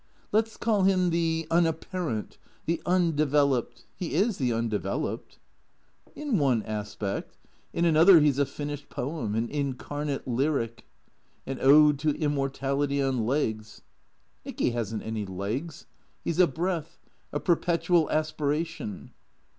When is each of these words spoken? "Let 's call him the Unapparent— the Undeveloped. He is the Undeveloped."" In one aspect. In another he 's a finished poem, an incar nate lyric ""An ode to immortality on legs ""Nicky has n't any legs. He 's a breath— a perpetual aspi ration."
"Let 0.31 0.47
's 0.47 0.57
call 0.57 0.81
him 0.81 1.11
the 1.11 1.45
Unapparent— 1.51 2.39
the 2.65 2.81
Undeveloped. 2.87 3.85
He 3.95 4.15
is 4.15 4.37
the 4.39 4.51
Undeveloped."" 4.51 5.37
In 6.21 6.39
one 6.39 6.63
aspect. 6.63 7.37
In 7.71 7.85
another 7.85 8.19
he 8.19 8.31
's 8.31 8.39
a 8.39 8.47
finished 8.47 8.89
poem, 8.89 9.35
an 9.35 9.47
incar 9.49 10.07
nate 10.07 10.27
lyric 10.27 10.85
""An 11.45 11.59
ode 11.61 11.99
to 11.99 12.15
immortality 12.19 12.99
on 12.99 13.27
legs 13.27 13.83
""Nicky 14.43 14.71
has 14.71 14.91
n't 14.91 15.03
any 15.03 15.23
legs. 15.23 15.85
He 16.23 16.31
's 16.31 16.39
a 16.39 16.47
breath— 16.47 16.97
a 17.31 17.39
perpetual 17.39 18.07
aspi 18.11 18.47
ration." 18.49 19.11